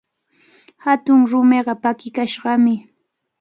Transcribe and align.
Hatun 0.83 1.19
rumiqa 1.29 1.73
pakikashqami. 1.83 2.75